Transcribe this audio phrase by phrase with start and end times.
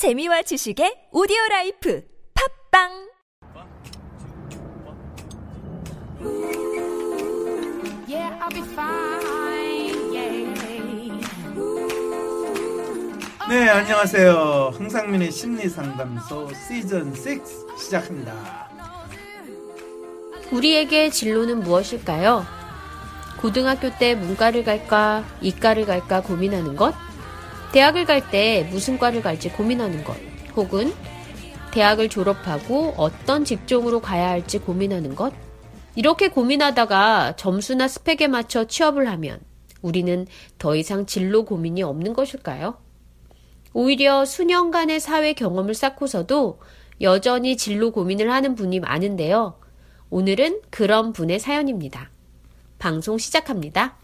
[0.00, 2.88] 재미와 지식의 오디오 라이프 팟빵
[8.08, 10.08] Yeah, I'll be fine.
[10.16, 11.12] Yeah.
[13.50, 14.72] 네, 안녕하세요.
[14.72, 18.70] 황상민의 심리상담소 시즌 6 시작합니다.
[20.50, 22.46] 우리에게 진로는 무엇일까요?
[23.38, 26.94] 고등학교 때 문과를 갈까, 이과를 갈까 고민하는 것?
[27.72, 30.16] 대학을 갈 때 무슨 과를 갈지 고민하는 것?
[30.56, 30.92] 혹은
[31.70, 35.32] 대학을 졸업하고 어떤 직종으로 가야 할지 고민하는 것?
[35.94, 39.40] 이렇게 고민하다가 점수나 스펙에 맞춰 취업을 하면
[39.82, 40.26] 우리는
[40.58, 42.78] 더 이상 진로 고민이 없는 것일까요?
[43.72, 46.60] 오히려 수년간의 사회 경험을 쌓고서도
[47.00, 49.60] 여전히 진로 고민을 하는 분이 많은데요.
[50.10, 52.10] 오늘은 그런 분의 사연입니다.
[52.78, 53.99] 방송 시작합니다.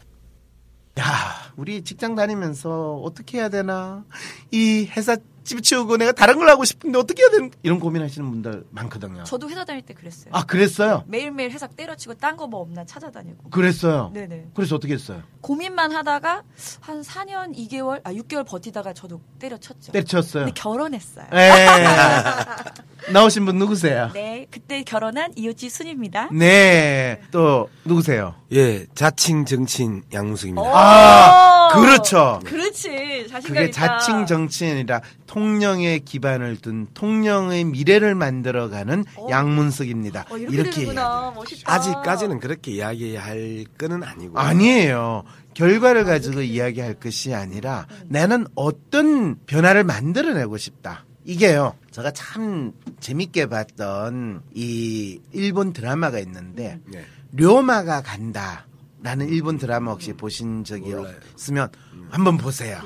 [0.98, 4.04] 야, 우리 직장 다니면서 어떻게 해야 되나?
[4.50, 9.22] 이 회사 집치우고 내가 다른 걸 하고 싶은데 어떻게 해야 되는 이런 고민하시는 분들 많거든요.
[9.24, 10.30] 저도 회사 다닐 때 그랬어요.
[10.32, 11.04] 아, 그랬어요?
[11.06, 13.50] 매일매일 회사 때려치고 딴 거 뭐 없나 찾아다니고.
[13.50, 14.10] 그랬어요.
[14.14, 14.48] 네네.
[14.54, 15.22] 그래서 어떻게 했어요?
[15.42, 16.42] 고민만 하다가
[16.80, 19.92] 한 4년, 2개월, 아 6개월 버티다가 저도 때려쳤죠.
[19.92, 20.46] 때려쳤어요.
[20.46, 21.26] 근데 결혼했어요.
[23.08, 23.12] 예.
[23.12, 24.10] 나오신 분 누구세요?
[24.14, 26.28] 네, 그때 결혼한 이웃집 순입니다.
[26.32, 27.20] 네.
[27.30, 28.34] 또 누구세요?
[28.52, 30.68] 예, 자칭 정치인 양무숙입니다.
[30.74, 32.40] 아, 그렇죠.
[32.44, 33.26] 그렇지.
[33.30, 33.72] 자신감 그게 있다.
[33.98, 40.26] 자칭 정치인이라 통령의 기반을 둔 통령의 미래를 만들어가는 양문석입니다.
[40.30, 41.32] 어, 이렇게, 되는구나.
[41.34, 41.72] 멋있다.
[41.72, 44.38] 아직까지는 그렇게 이야기할 거는 아니고.
[44.38, 45.24] 아니에요.
[45.54, 51.05] 결과를 가지고 이야기할 것이 아니라 나는 어떤 변화를 만들어내고 싶다.
[51.26, 51.74] 이게요.
[51.90, 57.04] 제가 참 재밌게 봤던 이 일본 드라마가 있는데 네.
[57.32, 58.66] 료마가 간다.
[59.02, 61.14] 라는 일본 드라마 혹시 보신 적이 몰라요.
[61.32, 61.68] 없으면
[62.10, 62.80] 한번 보세요.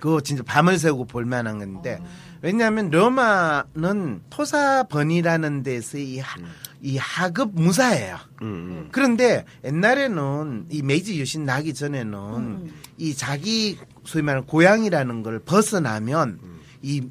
[0.00, 2.02] 그거 진짜 밤을 새고 볼 만한 건데
[2.40, 6.38] 왜냐하면 료마는 토사번이라는 데서 이, 하,
[6.80, 8.16] 이 하급 무사예요.
[8.42, 8.88] 음, 음.
[8.90, 16.40] 그런데 옛날에는 이 메이지 유신 나기 전에는 이 자기 소위 말하는 고향이라는 걸 벗어나면
[16.82, 17.08] 이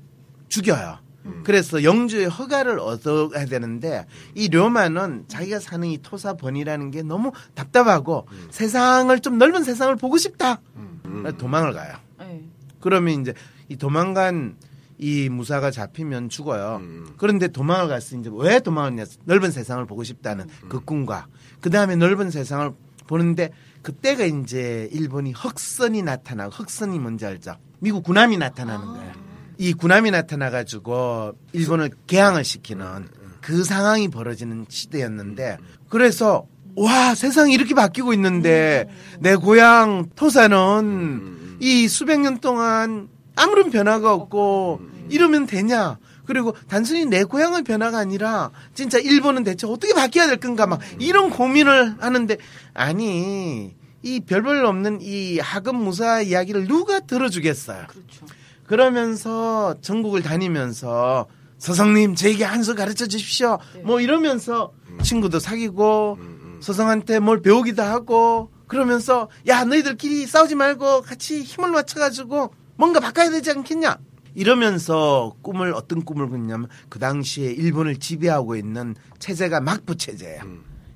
[0.51, 0.99] 죽여요.
[1.43, 9.17] 그래서 영주의 허가를 얻어야 되는데 이 료마는 자기가 사는 이 토사번이라는 게 너무 답답하고 세상을
[9.19, 10.61] 좀 넓은 세상을 보고 싶다.
[11.03, 11.95] 그래서 도망을 가요.
[12.19, 12.43] 네.
[12.79, 13.33] 그러면 이제
[13.69, 14.55] 이 도망간
[14.97, 16.77] 이 무사가 잡히면 죽어요.
[16.81, 17.13] 음.
[17.17, 19.05] 그런데 도망을 갔을 때 이제 왜 도망했냐?
[19.25, 21.27] 넓은 세상을 보고 싶다는 그 꿈과
[21.59, 22.71] 그 다음에 넓은 세상을
[23.07, 23.51] 보는데
[23.81, 27.55] 그때가 이제 일본이 흑선이 나타나고 흑선이 뭔지 알죠?
[27.79, 29.30] 미국 군함이 나타나는 거예요.
[29.61, 33.07] 이 군함이 나타나가지고 일본을 개항을 시키는
[33.41, 38.89] 그 상황이 벌어지는 시대였는데 그래서 와 세상이 이렇게 바뀌고 있는데
[39.19, 45.99] 내 고향 토사는 이 수백 년 동안 아무런 변화가 없고 이러면 되냐?
[46.25, 50.65] 그리고 단순히 내 고향의 변화가 아니라 진짜 일본은 대체 어떻게 바뀌어야 될 건가?
[50.65, 52.35] 막 이런 고민을 하는데
[52.73, 57.85] 아니 이 별별 없는 이 하급 무사 이야기를 누가 들어주겠어요?
[57.85, 58.40] 그렇죠.
[58.71, 61.27] 그러면서 전국을 다니면서
[61.57, 63.59] 서성님 저에게 한수 가르쳐 주십시오.
[63.83, 64.71] 뭐 이러면서
[65.03, 66.17] 친구도 사귀고
[66.61, 73.51] 서성한테 뭘 배우기도 하고 그러면서 야 너희들끼리 싸우지 말고 같이 힘을 맞춰가지고 뭔가 바꿔야 되지
[73.51, 73.97] 않겠냐.
[74.35, 80.43] 이러면서 꿈을 어떤 꿈을 꾸냐면 그 당시에 일본을 지배하고 있는 체제가 막부 체제예요.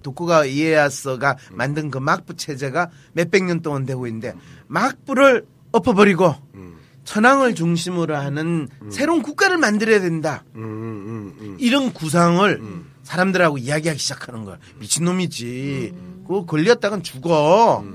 [0.02, 4.34] 도쿠가 이에야스가 만든 그 막부 체제가 몇백 년 동안 되고 있는데
[4.68, 6.36] 막부를 엎어버리고
[7.06, 10.44] 천황을 중심으로 하는 새로운 국가를 만들어야 된다.
[10.56, 11.58] 음, 음, 음.
[11.60, 12.62] 이런 구상을
[13.04, 14.58] 사람들하고 이야기하기 시작하는 거야.
[14.80, 15.94] 미친놈이지.
[16.24, 17.86] 그거 걸렸다간 죽어.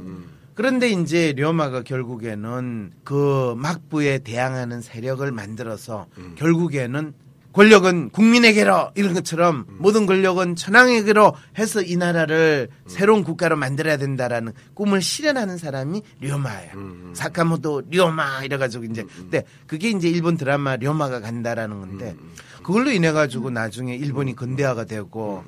[0.55, 6.07] 그런데 이제 료마가 결국에는 그 막부에 대항하는 세력을 만들어서
[6.37, 7.13] 결국에는
[7.53, 15.03] 권력은 국민에게로 이런 것처럼 모든 권력은 천황에게로 해서 이 나라를 새로운 국가로 만들어야 된다라는 꿈을
[15.03, 16.73] 실현하는 사람이 료마예요.
[17.15, 22.15] 사카모토 료마 이래가지고 이제 근데 그게 이제 일본 드라마 료마가 간다라는 건데
[22.63, 25.45] 그걸로 인해 가지고 나중에 일본이 근대화가 되고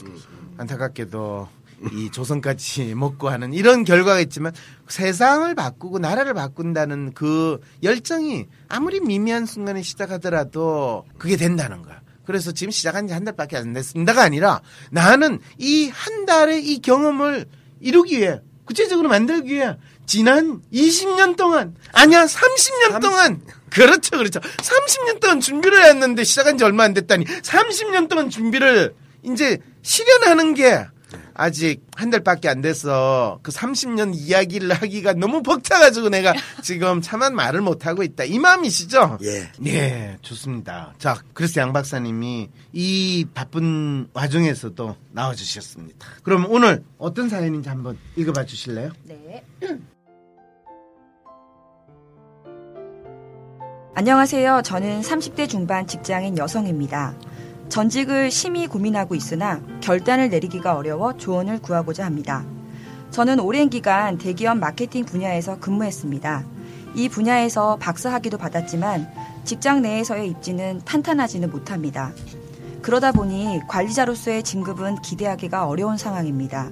[0.59, 1.49] 안타깝게도
[1.91, 4.53] 이 조선까지 먹고 하는 이런 결과가 있지만
[4.89, 12.01] 세상을 바꾸고 나라를 바꾼다는 그 열정이 아무리 미미한 순간에 시작하더라도 그게 된다는 거야.
[12.25, 17.47] 그래서 지금 시작한 지 한 달밖에 안 됐습니다가 아니라 나는 이 한 달의 이 경험을
[17.81, 19.77] 이루기 위해 구체적으로 만들기 위해
[20.07, 26.85] 지난 20년 동안 아니야 30년 동안 그렇죠 그렇죠 30년 동안 준비를 했는데 시작한 지 얼마
[26.85, 28.95] 안 됐다니 30년 동안 준비를
[29.25, 30.87] 이제 실현하는 게
[31.35, 36.33] 아직 한 달밖에 안 돼서 그 30년 이야기를 하기가 너무 벅차가지고 내가
[36.63, 38.25] 지금 차만 말을 못 하고 있다.
[38.25, 39.19] 이 마음이시죠?
[39.23, 39.51] 예.
[39.59, 40.95] 네, 좋습니다.
[40.99, 46.07] 자, 그래서 양 박사님이 이 바쁜 와중에서도 나와 주셨습니다.
[46.23, 48.91] 그럼 오늘 어떤 사연인지 한번 읽어 봐 주실래요?
[49.05, 49.45] 네.
[53.95, 54.63] 안녕하세요.
[54.65, 57.15] 저는 30대 중반 직장인 여성입니다.
[57.73, 62.45] 전직을 심히 고민하고 있으나 결단을 내리기가 어려워 조언을 구하고자 합니다.
[63.11, 66.45] 저는 오랜 기간 대기업 마케팅 분야에서 근무했습니다.
[66.97, 69.11] 이 분야에서 박사학위도 받았지만
[69.45, 72.13] 직장 내에서의 입지는 탄탄하지는 못합니다.
[72.83, 76.69] 그러다 보니 관리자로서의 진급은 기대하기가 어려운 상황입니다.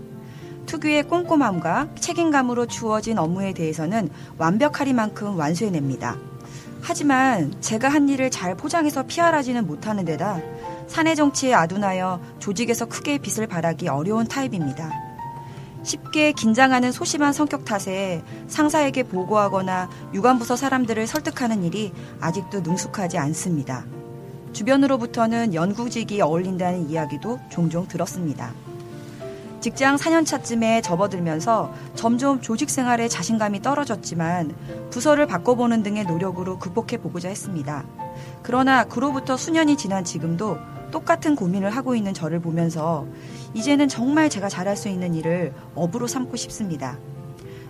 [0.67, 6.19] 특유의 꼼꼼함과 책임감으로 주어진 업무에 대해서는 완벽하리만큼 완수해냅니다.
[6.83, 10.41] 하지만 제가 한 일을 잘 포장해서 피할하지는 못하는 데다
[10.87, 14.91] 사내 정치에 아둔하여 조직에서 크게 빚을 바라기 어려운 타입입니다.
[15.83, 23.85] 쉽게 긴장하는 소심한 성격 탓에 상사에게 보고하거나 유관부서 사람들을 설득하는 일이 아직도 능숙하지 않습니다.
[24.53, 28.53] 주변으로부터는 연구직이 어울린다는 이야기도 종종 들었습니다.
[29.61, 34.55] 직장 4년차쯤에 접어들면서 점점 조직 생활에 자신감이 떨어졌지만
[34.91, 37.85] 부서를 바꿔보는 등의 노력으로 극복해 보고자 했습니다.
[38.43, 40.57] 그러나 그로부터 수년이 지난 지금도
[40.91, 43.07] 똑같은 고민을 하고 있는 저를 보면서
[43.55, 46.99] 이제는 정말 제가 잘할 수 있는 일을 업으로 삼고 싶습니다.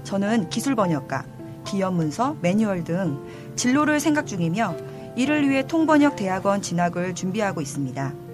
[0.04, 1.25] 저는 기술 번역가,
[1.64, 3.20] 기업 문서, 매뉴얼 등
[3.56, 4.76] 진로를 생각 중이며
[5.16, 8.30] 이를 위해 통번역 대학원 진학을 준비하고 있습니다.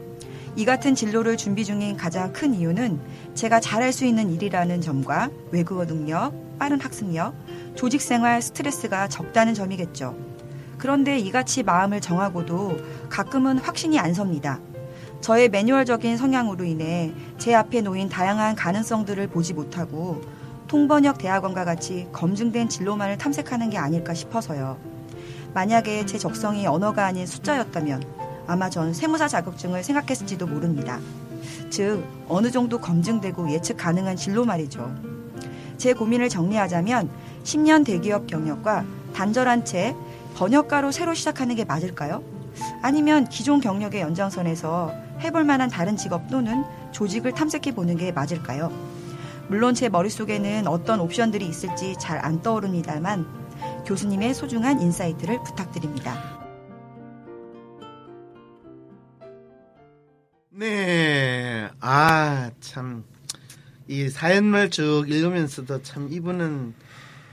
[0.56, 2.98] 이 같은 진로를 준비 중인 가장 큰 이유는
[3.34, 7.34] 제가 잘할 수 있는 일이라는 점과 외국어 능력, 빠른 학습력,
[7.74, 10.16] 조직 생활 스트레스가 적다는 점이겠죠.
[10.78, 12.78] 그런데 이같이 마음을 정하고도
[13.10, 14.58] 가끔은 확신이 안 섭니다.
[15.20, 20.22] 저의 매뉴얼적인 성향으로 인해 제 앞에 놓인 다양한 가능성들을 보지 못하고
[20.68, 24.78] 통번역 대학원과 같이 검증된 진로만을 탐색하는 게 아닐까 싶어서요.
[25.52, 31.00] 만약에 제 적성이 언어가 아닌 숫자였다면 아마 전 세무사 자격증을 생각했을지도 모릅니다.
[31.70, 34.94] 즉, 어느 정도 검증되고 예측 가능한 진로 말이죠.
[35.76, 37.10] 제 고민을 정리하자면
[37.44, 38.84] 10년 대기업 경력과
[39.14, 39.94] 단절한 채
[40.36, 42.22] 번역가로 새로 시작하는 게 맞을까요?
[42.82, 48.70] 아니면 기존 경력의 연장선에서 해볼 만한 다른 직업 또는 조직을 탐색해 보는 게 맞을까요?
[49.48, 53.26] 물론 제 머릿속에는 어떤 옵션들이 있을지 잘 안 떠오릅니다만
[53.86, 56.35] 교수님의 소중한 insight를 부탁드립니다.
[60.58, 61.68] 네.
[61.80, 63.04] 아, 참.
[63.88, 66.74] 이 사연을 쭉 읽으면서도 참 이분은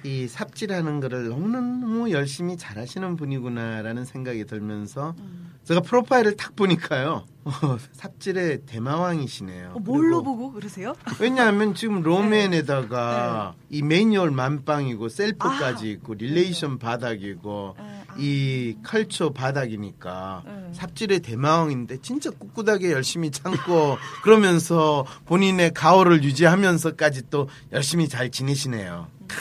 [0.03, 5.15] 이 삽질하는 거를 너무너무 열심히 잘하시는 분이구나라는 생각이 들면서
[5.63, 7.25] 제가 프로파일을 딱 보니까요.
[7.45, 7.51] 어,
[7.93, 9.77] 삽질의 대마왕이시네요.
[9.79, 10.93] 뭘로 그리고 보고 그러세요?
[11.21, 17.75] 왜냐하면 지금 로맨에다가 이 매뉴얼 만빵이고 셀프까지 있고 relation 바닥이고
[18.17, 20.43] 이 culture 바닥이니까
[20.73, 29.07] 삽질의 대마왕인데 진짜 꿋꿋하게 열심히 참고 그러면서 본인의 가오를 유지하면서까지 또 열심히 잘 지내시네요.
[29.27, 29.37] 크.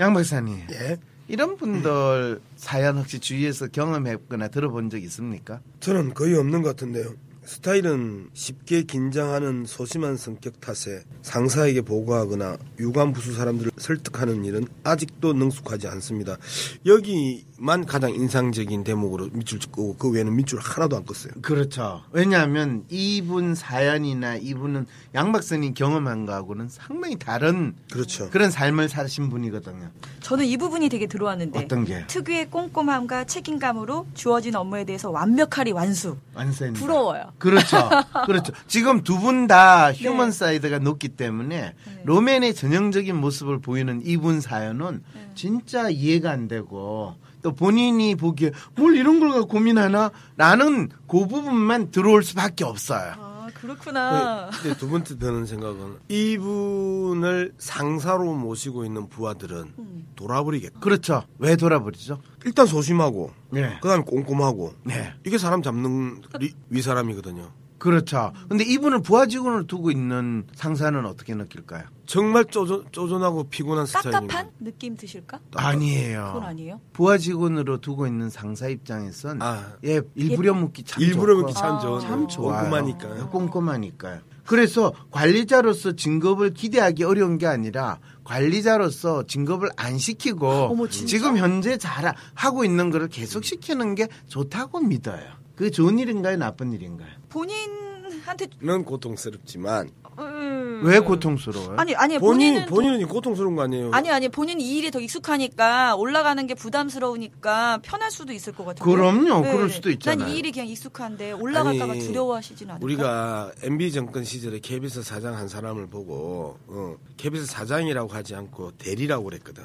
[0.00, 0.98] 양 박사님 예.
[1.28, 5.60] 이런 분들 사연 혹시 주위에서 경험했거나 들어본 적 있습니까?
[5.80, 7.14] 저는 거의 없는 것 같은데요.
[7.46, 15.86] 스타일은 쉽게 긴장하는 소심한 성격 탓에 상사에게 보고하거나 유관 부수 사람들을 설득하는 일은 아직도 능숙하지
[15.86, 16.36] 않습니다.
[16.84, 21.40] 여기만 가장 인상적인 대목으로 밑줄 긋고 그 외에는 밑줄 하나도 안 그었어요.
[21.40, 22.02] 그렇죠.
[22.10, 28.28] 왜냐하면 이분 사연이나 이분은 양 박사님 경험한 거하고는 상당히 다른 그렇죠.
[28.30, 29.90] 그런 삶을 사신 분이거든요.
[30.20, 32.04] 저는 이 부분이 되게 들어왔는데 어떤 게?
[32.08, 36.16] 특유의 꼼꼼함과 책임감으로 주어진 업무에 대해서 완벽하게 완수.
[36.34, 37.35] 완전 부러워요.
[37.38, 37.90] 그렇죠.
[38.26, 38.52] 그렇죠.
[38.66, 41.74] 지금 두 분 다 human side가 높기 때문에
[42.04, 45.02] 로맨의 전형적인 모습을 보이는 이분 사연은
[45.34, 50.10] 진짜 이해가 안 되고 또 본인이 보기에 뭘 이런 걸 고민하나?
[50.36, 53.12] 라는 그 부분만 들어올 수밖에 없어요.
[53.18, 54.50] 아 그렇구나.
[54.64, 59.74] 네, 두 번째 드는 생각은 이분을 상사로 모시고 있는 부하들은
[60.16, 60.80] 돌아버리겠다.
[60.80, 61.24] 그렇죠.
[61.38, 62.20] 왜 돌아버리죠?
[62.46, 63.76] 일단 소심하고 네.
[63.82, 65.12] 그다음에 꼼꼼하고 네.
[65.26, 67.50] 이게 사람 잡는 리- 위사람이거든요.
[67.78, 68.32] 그렇죠.
[68.48, 71.84] 근데 이분을 부하 직원을 두고 있는 상사는 어떻게 느낄까요?
[72.06, 74.20] 정말 쪼전, 쪼전하고 피곤한 스타일입니다.
[74.20, 75.40] 깝깝한 느낌 드실까?
[75.56, 76.30] 아니에요.
[76.34, 76.80] 그건 아니에요.
[76.92, 79.72] 부하 직원으로 두고 있는 상사 입장에선 아.
[79.84, 82.62] 예 일부려 묻기 참 일부러 좋고 그렇게 참 좋은 참 좋아요.
[82.62, 83.28] 꼼꼼하니까요.
[83.28, 84.20] 꼼꼼하니까요.
[84.46, 90.88] 그래서 관리자로서 진급을 기대하기 어려운 게 아니라 관리자로서 진급을 안 시키고 어머?
[90.88, 95.24] 지금 현재 잘 하고 있는 거를 계속 시키는 게 좋다고 믿어요.
[95.54, 97.08] 그게 좋은 일인가요, 나쁜 일인가요?
[97.28, 100.86] 본인한테 는 고통스럽지만 음, 음.
[100.86, 101.76] 왜 고통스러워요?
[101.78, 103.90] 아니 아니 본인 본인은 본인이 고통스러운 거 아니에요?
[103.92, 108.84] 아니 아니 본인 이 일이 더 익숙하니까 올라가는 게 부담스러우니까 편할 수도 있을 것 같아요.
[108.88, 109.42] 그럼요.
[109.42, 110.18] 그럴 수도 있잖아요.
[110.18, 112.84] 난 이 일이 그냥 익숙한데 올라갈까봐 두려워하시진 않을까?
[112.84, 119.24] 우리가 MB 정권 시절에 KBS 사장 한 사람을 보고 어, KBS 사장이라고 하지 않고 대리라고
[119.24, 119.64] 그랬거든.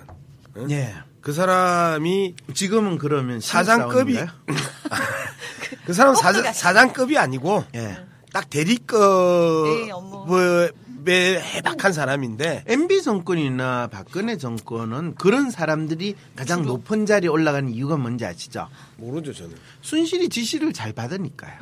[0.58, 0.70] 응?
[0.72, 0.94] 예.
[1.22, 4.18] 그 사람이 지금은 그러면 사장급이?
[5.86, 7.98] 그 사람 사장, 사장급이 아니고 예.
[8.34, 8.60] 딱 네.
[8.60, 9.90] 대리급
[11.12, 18.26] 에 해박한 사람인데 MB 정권이나 박근혜 정권은 그런 사람들이 가장 높은 자리에 올라가는 이유가 뭔지
[18.26, 18.70] 아시죠?
[18.96, 19.56] 모르죠 저는.
[19.82, 21.60] 순실히 지시를 잘 받으니까요.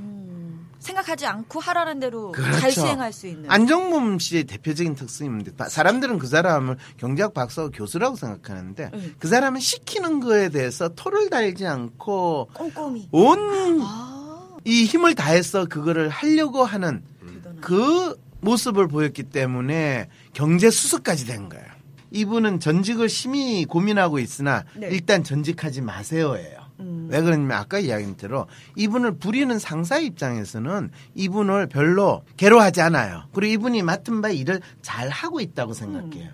[0.78, 2.60] 생각하지 않고 하라는 대로 그렇죠.
[2.60, 3.50] 잘 수행할 수 있는.
[3.50, 9.16] 안정범 씨의 대표적인 특성인데 바- 사람들은 그 사람을 경제학 박사 교수라고 생각하는데 응.
[9.18, 13.10] 그 사람은 시키는 거에 대해서 토를 달지 않고 꼼꼼히.
[13.12, 17.62] 온 아, 이 힘을 다해서 그거를 하려고 하는 대단하다.
[17.62, 21.66] 그 모습을 보였기 때문에 경제 수석까지 된 거예요.
[22.12, 24.90] 이분은 전직을 심히 고민하고 있으나 네.
[24.92, 26.60] 일단 전직하지 마세요예요.
[26.80, 27.08] 음.
[27.12, 33.26] 왜 그러냐면 아까 이야기한 대로 이분을 부리는 상사 입장에서는 이분을 별로 괴로워하지 않아요.
[33.34, 36.32] 그리고 이분이 맡은 바 일을 잘 하고 있다고 생각해요.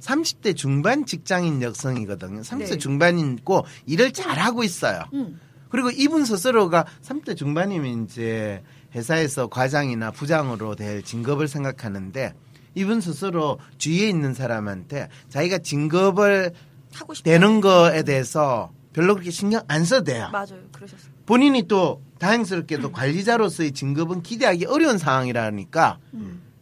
[0.00, 2.40] 30대 중반 직장인 여성이거든요.
[2.40, 2.78] 30대 네.
[2.78, 5.04] 중반이고 일을 잘 하고 있어요.
[5.12, 5.38] 음.
[5.68, 8.62] 그리고 이분 스스로가 30대 중반이면 이제
[8.94, 12.34] 회사에서 과장이나 부장으로 될 진급을 생각하는데
[12.74, 16.52] 이분 스스로 주위에 있는 사람한테 자기가 진급을
[16.94, 17.30] 하고 싶다.
[17.30, 20.28] 되는 거에 대해서 별로 그렇게 신경 안 써도 돼요.
[20.32, 20.60] 맞아요.
[20.72, 21.12] 그러셨어요.
[21.24, 25.98] 본인이 또 다행스럽게도 관리자로서의 진급은 기대하기 어려운 상황이라니까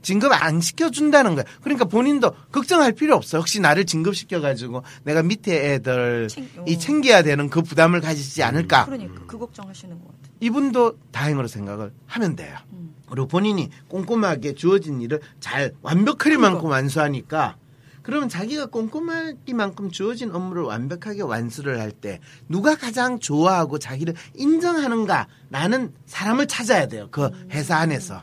[0.02, 1.44] 진급 안 시켜준다는 거야.
[1.62, 3.38] 그러니까 본인도 걱정할 필요 없어.
[3.38, 6.64] 혹시 나를 진급시켜가지고 내가 밑에 애들 챙- 어.
[6.66, 8.86] 이 챙겨야 되는 그 부담을 가지지 않을까.
[8.86, 10.20] 그러니까 그 걱정하시는 것 같아요.
[10.40, 12.56] 이분도 다행으로 생각을 하면 돼요.
[12.72, 12.94] 음.
[13.10, 17.56] 그리고 본인이 꼼꼼하게 주어진 일을 잘 완벽하리만큼 완수하니까
[18.02, 26.46] 그러면 자기가 꼼꼼하기만큼 주어진 업무를 완벽하게 완수를 할 때 누가 가장 좋아하고 자기를 인정하는가라는 사람을
[26.46, 27.08] 찾아야 돼요.
[27.10, 27.48] 그 음.
[27.50, 28.22] 회사 안에서.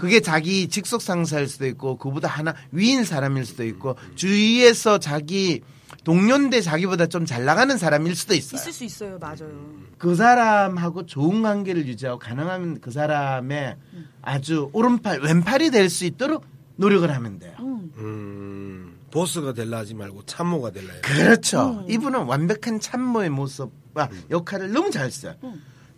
[0.00, 5.60] 그게 자기 직속 상사일 수도 있고 그보다 하나 위인 사람일 수도 있고 주위에서 자기
[6.04, 8.58] 동료인데 자기보다 좀 잘 나가는 사람일 수도 있어요.
[8.58, 9.18] 있을 수 있어요.
[9.18, 9.50] 맞아요.
[9.98, 13.76] 그 사람하고 좋은 관계를 유지하고 가능하면 그 사람의
[14.22, 16.44] 아주 오른팔 왼팔이 될 수 있도록
[16.76, 17.54] 노력을 하면 돼요.
[17.98, 21.02] 음, 보스가 될라 하지 말고 참모가 될라 해요.
[21.02, 21.84] 그렇죠.
[21.88, 25.34] 이분은 완벽한 참모의 모습과 역할을 너무 잘 써요.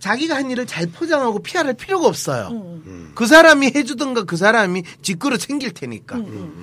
[0.02, 2.80] 자기가 한 일을 잘 포장하고 피할 필요가 없어요.
[3.14, 6.16] 그 사람이 해주던가 그 사람이 직구로 챙길 테니까.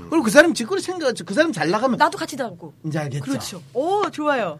[0.09, 2.73] 그리고 그 사람 직구로 챙겨가지고 그 사람 잘 나가면 나도 같이 나오고.
[2.85, 3.23] 이제 알겠죠.
[3.23, 3.63] 그렇죠.
[3.73, 4.59] 오, 좋아요.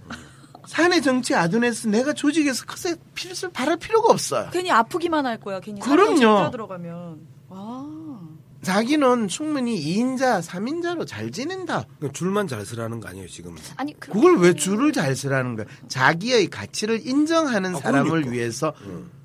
[0.66, 4.50] 사내 정치 아둔에서 내가 조직에서 크게 필수 바랄 필요가 없어요.
[4.54, 5.60] 괜히 아프기만 할 거야.
[5.60, 6.50] 괜히 그럼요.
[6.50, 7.20] 들어가면.
[7.50, 8.09] 아.
[8.62, 11.86] 자기는 충분히 2인자, 3인자로 잘 지낸다.
[11.98, 13.56] 그러니까 줄만 잘 쓰라는 거 아니에요 지금.
[13.78, 15.66] 아니 그 그걸 왜 줄을 잘 쓰라는 거야?
[15.88, 18.32] 자기의 가치를 인정하는 아, 사람을 그러니까.
[18.32, 18.74] 위해서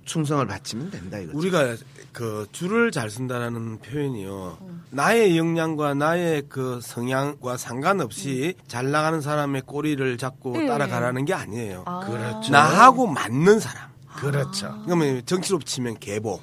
[0.04, 1.36] 충성을 바치면 된다 이거죠.
[1.38, 1.76] 우리가
[2.12, 4.58] 그 줄을 잘 쓴다라는 표현이요.
[4.90, 10.66] 나의 역량과 나의 그 성향과 상관없이 잘 나가는 사람의 꼬리를 잡고 네.
[10.66, 11.82] 따라가라는 게 아니에요.
[11.86, 12.00] 아.
[12.00, 12.52] 그렇죠.
[12.52, 13.88] 나하고 맞는 사람.
[14.16, 14.80] 그렇죠.
[14.84, 16.40] 그러면 정치로 치면 계보.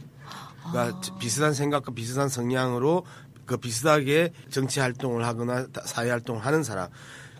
[0.69, 1.17] 그러니까 아.
[1.19, 3.05] 비슷한 생각과 비슷한 성향으로
[3.45, 6.87] 그 비슷하게 정치 활동을 하거나 사회 활동을 하는 사람.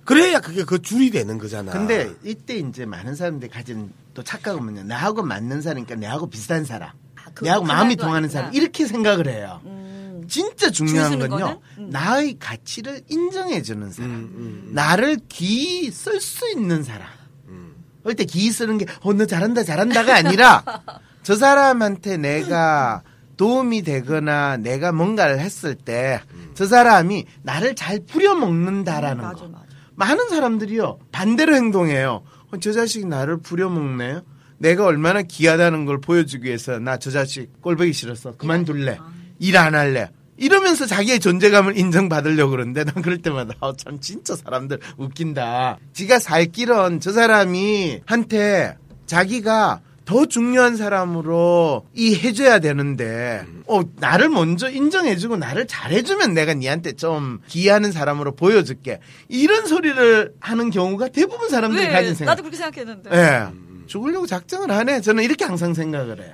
[0.03, 1.71] 그래야 그게 그 줄이 되는 거잖아.
[1.71, 4.83] 근데 이때 이제 많은 사람들이 가진 또 착각은 뭐냐.
[4.83, 6.89] 나하고 맞는 사람이니까 내하고 비슷한 사람.
[7.33, 8.31] 그거 내하고 마음이 통하는 아니구나.
[8.41, 8.53] 사람.
[8.53, 9.61] 이렇게 생각을 해요.
[9.65, 10.25] 음.
[10.27, 11.61] 진짜 중요한 건요.
[11.77, 11.89] 음.
[11.91, 14.11] 나의 가치를 인정해주는 사람.
[14.11, 17.07] 음, 나를 기 쓸 수 있는 사람.
[17.47, 17.75] 음.
[18.01, 20.63] 그럴 때 기 쓰는 게, 어, 너 잘한다, 잘한다가 아니라,
[21.23, 23.03] 저 사람한테 내가
[23.45, 26.21] 도움이 되거나 내가 뭔가를 했을 때,
[26.53, 29.47] 저 사람이 나를 잘 부려먹는다라는 맞아, 거.
[29.49, 29.65] 맞아.
[29.95, 32.21] 많은 사람들이요, 반대로 행동해요.
[32.51, 34.21] 어, 저 자식이 나를 부려먹네?
[34.59, 38.99] 내가 얼마나 귀하다는 걸 보여주기 위해서, 나 저 자식 꼴보기 싫어서 그만둘래.
[39.39, 40.11] 일 안 할래.
[40.37, 45.79] 이러면서 자기의 존재감을 인정받으려고 그러는데 난 그럴 때마다 아, 참 진짜 사람들 웃긴다.
[45.93, 54.27] 지가 살 길은 저 사람이 한테 자기가 더 중요한 사람으로 이 해줘야 되는데 어 나를
[54.27, 58.99] 먼저 인정해주고 나를 잘해주면 내가 니한테 좀 기이하는 사람으로 보여줄게
[59.29, 61.91] 이런 소리를 하는 경우가 대부분 사람들이 왜?
[61.93, 62.31] 가진 생각.
[62.33, 63.09] 나도 그렇게 생각했는데.
[63.13, 63.47] 예.
[63.87, 64.99] 죽으려고 작정을 하네.
[64.99, 66.33] 저는 이렇게 항상 생각을 해요.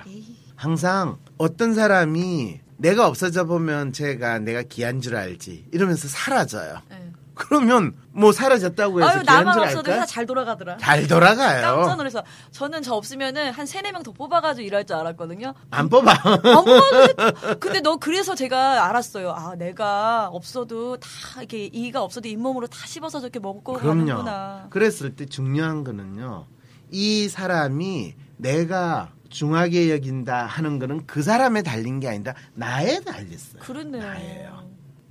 [0.56, 6.80] 항상 어떤 사람이 내가 없어져 보면 제가 내가 귀한 줄 알지 이러면서 사라져요.
[6.90, 7.07] 네.
[7.38, 9.92] 그러면 뭐 사라졌다고 해서 아유 나만 없어도?
[9.92, 10.76] 회사 잘 돌아가더라.
[10.78, 11.94] 잘 깜짝 돌아가요.
[11.96, 15.54] 놀라서 저는 저 없으면은 한 세네 명 더 뽑아가지고 일할 줄 알았거든요.
[15.70, 16.12] 안 뽑아.
[16.24, 19.30] 안 뽑았는데 근데 너 그래서 제가 알았어요.
[19.30, 24.06] 아 내가 없어도 다 이렇게 이가 없어도 잇몸으로 다 씹어서 저렇게 먹고 그럼요.
[24.06, 24.66] 가는구나.
[24.70, 26.46] 그랬을 때 중요한 거는요.
[26.90, 33.60] 이 사람이 내가 중하게 여긴다 하는 거는 그 사람에 달린 게 아니라 나에 달렸어요.
[33.62, 34.02] 그렇네요.
[34.02, 34.68] 나예요.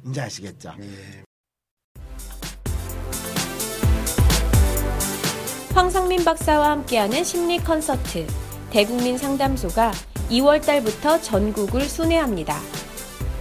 [0.07, 0.74] 이제 아시겠죠?
[5.77, 8.25] 황상민 박사와 함께하는 심리 콘서트
[8.72, 9.91] 대국민 상담소가
[10.31, 12.57] 2월 달부터 전국을 순회합니다.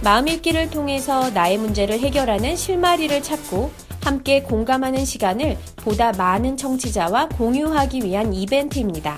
[0.03, 3.71] 마음 읽기를 통해서 나의 문제를 해결하는 실마리를 찾고
[4.03, 9.17] 함께 공감하는 시간을 보다 많은 청취자와 공유하기 위한 이벤트입니다.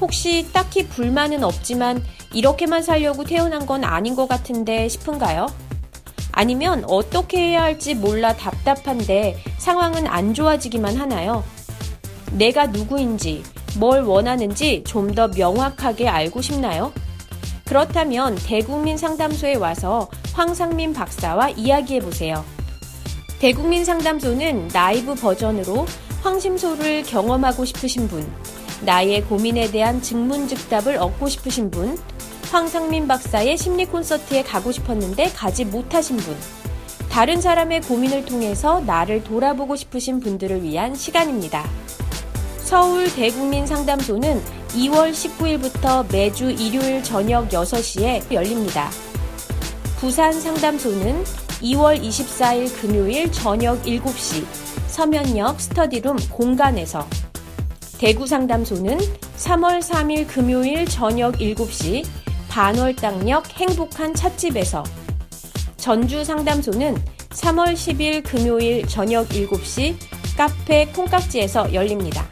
[0.00, 5.46] 혹시 딱히 불만은 없지만 이렇게만 살려고 태어난 건 아닌 것 같은데 싶은가요?
[6.32, 11.44] 아니면 어떻게 해야 할지 몰라 답답한데 상황은 안 좋아지기만 하나요?
[12.34, 13.42] 내가 누구인지,
[13.78, 16.92] 뭘 원하는지 좀 더 명확하게 알고 싶나요?
[17.64, 22.44] 그렇다면 대국민 상담소에 와서 황상민 박사와 이야기해 보세요.
[23.38, 25.86] 대국민 상담소는 라이브 버전으로
[26.22, 28.26] 황심소를 경험하고 싶으신 분,
[28.82, 31.98] 나의 고민에 대한 증문즉답을 얻고 싶으신 분,
[32.50, 36.36] 황상민 박사의 심리 콘서트에 가고 싶었는데 가지 못하신 분,
[37.10, 41.64] 다른 사람의 고민을 통해서 나를 돌아보고 싶으신 분들을 위한 시간입니다.
[42.64, 48.88] 서울 대국민 상담소는 2월 19일부터 매주 일요일 저녁 6시에 열립니다.
[49.98, 51.24] 부산 상담소는
[51.60, 54.46] 2월 24일 금요일 저녁 7시
[54.86, 57.06] 서면역 스터디룸 공간에서
[57.98, 58.96] 대구 상담소는
[59.36, 62.06] 3월 3일 금요일 저녁 7시
[62.48, 64.82] 반월당역 행복한 찻집에서
[65.76, 66.96] 전주 상담소는
[67.28, 69.96] 3월 10일 금요일 저녁 7시
[70.38, 72.26] 카페 콩깍지에서 열립니다.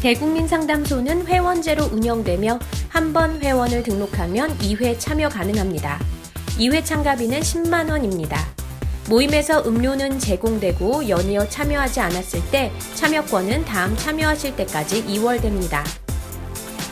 [0.00, 5.98] 대국민 상담소는 회원제로 운영되며 한 번 회원을 등록하면 2회 참여 가능합니다.
[6.58, 8.36] 2회 참가비는 10만원입니다.
[9.08, 15.82] 모임에서 음료는 제공되고 연이어 참여하지 않았을 때 참여권은 다음 참여하실 때까지 2월됩니다.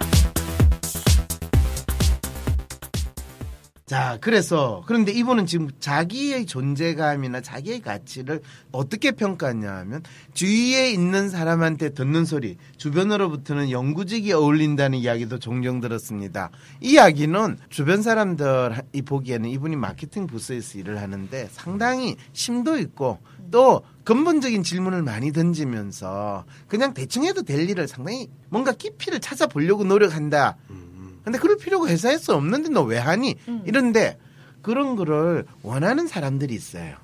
[3.90, 11.88] 자, 그래서 그런데 이분은 지금 자기의 존재감이나 자기의 가치를 어떻게 평가하냐 하면 주위에 있는 사람한테
[11.88, 16.50] 듣는 소리, 주변으로부터는 영구직이 어울린다는 이야기도 종종 들었습니다.
[16.80, 23.18] 이 이야기는 주변 사람들이 보기에는 이분이 마케팅 부스에서 일을 하는데 상당히 심도 있고
[23.50, 30.58] 또 근본적인 질문을 많이 던지면서 그냥 대충 해도 될 일을 상당히 뭔가 깊이를 찾아보려고 노력한다.
[31.24, 33.36] 근데 그럴 필요가 회사에서 없는데 너 왜 하니?
[33.66, 34.18] 이런데
[34.62, 36.96] 그런 거를 원하는 사람들이 있어요.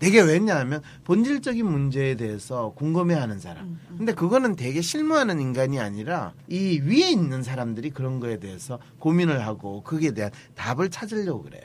[0.00, 3.78] 되게 왜냐하면 본질적인 문제에 대해서 궁금해하는 사람.
[3.96, 9.82] 근데 그거는 되게 실무하는 인간이 아니라 이 위에 있는 사람들이 그런 거에 대해서 고민을 하고
[9.82, 11.62] 거기에 대한 답을 찾으려고 그래요.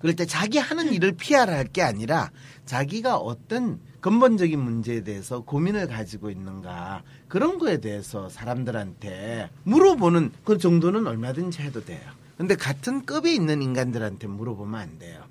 [0.00, 2.30] 그럴 때 자기 하는 일을 피하라 할 게 아니라
[2.64, 11.08] 자기가 어떤 근본적인 문제에 대해서 고민을 가지고 있는가 그런 거에 대해서 사람들한테 물어보는 그 정도는
[11.08, 11.98] 얼마든지 해도 돼요.
[12.38, 15.24] 근데 같은 급에 있는 인간들한테 물어보면 안 돼요.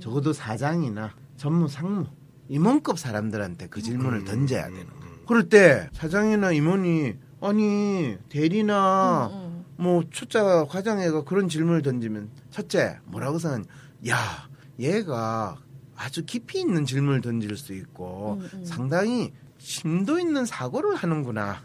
[0.00, 2.04] 적어도 사장이나 전무, 상무,
[2.50, 5.14] 임원급 사람들한테 그 질문을 던져야 되는 거예요.
[5.26, 9.30] 그럴 때 사장이나 임원이 아니 대리나
[9.78, 13.66] 뭐 초짜 과장애가 그런 질문을 던지면 첫째 뭐라고 생각하냐
[14.10, 15.56] 야 얘가
[15.96, 21.62] 아주 깊이 있는 질문을 던질 수 있고 상당히 심도 있는 사고를 하는구나.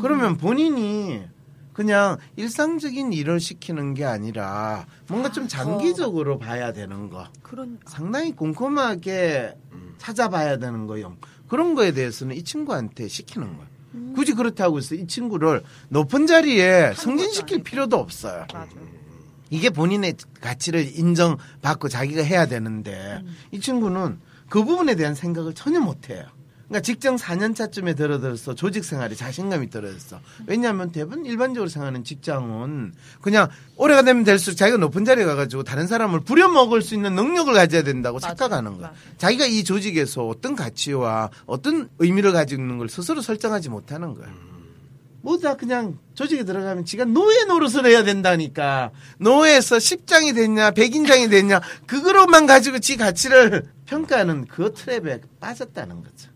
[0.00, 1.22] 그러면 본인이
[1.72, 7.26] 그냥 일상적인 일을 시키는 게 아니라 뭔가 좀 장기적으로 봐야 되는 거.
[7.42, 9.56] 그런 상당히 꼼꼼하게
[9.98, 11.16] 찾아봐야 되는 거요.
[11.48, 13.70] 그런 거에 대해서는 이 친구한테 시키는 거예요.
[14.14, 18.46] 굳이 그렇다고 해서 이 친구를 높은 자리에 승진시킬 필요도 없어요.
[19.50, 26.08] 이게 본인의 가치를 인정받고 자기가 해야 되는데 이 친구는 그 부분에 대한 생각을 전혀 못
[26.08, 26.24] 해요.
[26.70, 30.20] 그러니까 직장 4년 차쯤에 들어들어서 조직 생활에 자신감이 떨어졌어.
[30.46, 36.20] 왜냐하면 대부분 일반적으로 생각하는 직장은 그냥 오래가 되면 될수록 자기가 높은 자리에 가가지고 다른 사람을
[36.20, 38.28] 부려먹을 수 있는 능력을 가져야 된다고 맞아.
[38.28, 38.88] 착각하는 거야.
[38.88, 39.00] 맞아.
[39.18, 44.28] 자기가 이 조직에서 어떤 가치와 어떤 의미를 가지고 있는 걸 스스로 설정하지 못하는 거야.
[45.22, 48.90] 모두 다 그냥 조직에 들어가면 지가 노예 노릇을 해야 된다니까.
[49.18, 56.30] 노예에서 10장이 됐냐, 100인장이 됐냐, 그거로만 가지고 지 가치를 평가하는 그 트랩에 빠졌다는 거죠.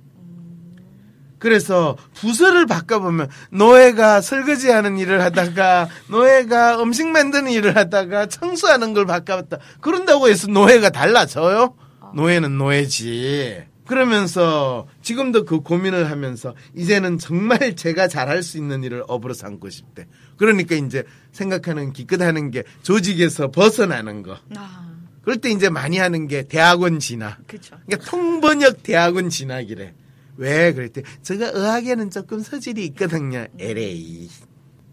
[1.38, 9.59] 그래서 부서를 바꿔보면 노예가 설거지하는 일을 하다가 노예가 음식 만드는 일을 하다가 청소하는 걸 바꿔봤다.
[9.83, 11.75] 그런다고 해서 노예가 달라져요?
[12.14, 13.73] 노예는 노예지.
[13.87, 20.07] 그러면서 지금도 그 고민을 하면서 이제는 정말 제가 잘할 수 있는 일을 업으로 삼고 싶대.
[20.37, 24.38] 그러니까 이제 생각하는 기껏하는 게 조직에서 벗어나는 거.
[24.57, 27.47] 아, 그럴 때 이제 많이 하는 게 대학원 진학.
[27.47, 27.77] 그쵸.
[27.87, 29.94] 그러니까 통번역 대학원 진학이래.
[30.37, 31.03] 왜 그랬대?
[31.23, 33.47] 제가 의학에는 조금 소질이 있거든요.
[33.59, 34.29] LA.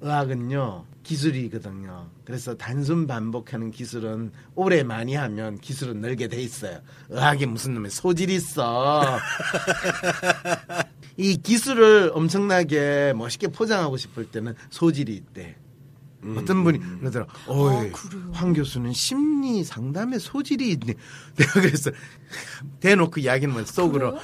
[0.02, 2.10] 의학은요 기술이거든요.
[2.24, 6.80] 그래서 단순 반복하는 기술은 오래 많이 하면 기술은 늘게 돼 있어요.
[7.10, 9.20] 의학에 무슨 놈의 소질이 있어.
[11.18, 15.58] 이 기술을 엄청나게 멋있게 포장하고 싶을 때는 소질이 있대.
[16.38, 17.26] 어떤 분이 그러더라.
[17.48, 17.92] 어이,
[18.32, 20.94] 황 교수는 심리 상담에 소질이 있네.
[21.36, 21.92] 내가 그래서
[22.80, 24.20] 대놓고 이야기는 뭐 속으로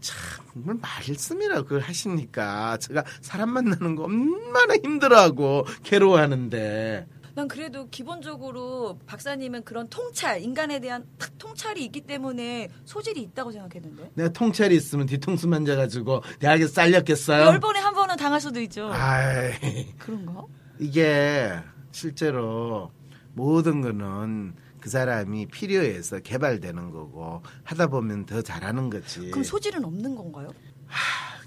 [0.00, 0.16] 참
[0.54, 9.64] 정말 말씀이라 그걸 하시니까 제가 사람 만나는 거 얼마나 힘들어하고 괴로워하는데 난 그래도 기본적으로 박사님은
[9.64, 14.12] 그런 통찰, 인간에 대한 탁 통찰이 있기 때문에 소질이 있다고 생각했는데.
[14.14, 17.46] 내가 통찰이 있으면 뒤통수 만져가지고 대학에서 잘렸겠어요?
[17.46, 18.88] 열 번에 한 번은 당할 수도 있죠.
[18.92, 20.44] 아이 그런가?
[20.78, 21.50] 이게
[21.90, 22.92] 실제로
[23.32, 29.30] 모든 거는 그 사람이 필요해서 개발되는 거고 하다 보면 더 잘하는 거지.
[29.30, 30.48] 그럼 소질은 없는 건가요?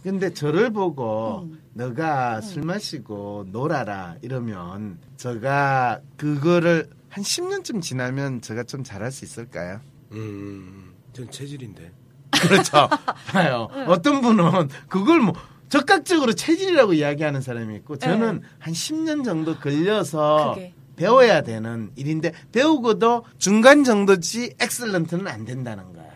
[0.02, 1.62] 근데 저를 보고 음.
[1.74, 9.82] 너가 술 마시고 놀아라 이러면 제가 그거를 한 10년쯤 지나면 제가 좀 잘할 수 있을까요?
[10.14, 11.92] 음, 전 체질인데.
[12.42, 12.90] 그렇죠.
[13.28, 13.68] 봐요.
[13.72, 13.84] 네.
[13.86, 15.36] 어떤 분은 그걸 뭐
[15.70, 18.48] 적극적으로 체질이라고 이야기하는 사람이 있고 저는 네.
[18.58, 20.74] 한 10년 정도 걸려서 그게.
[20.98, 26.08] 배워야 되는 일인데 배우고도 중간 정도지 엑셀런트는 안 된다는 거야.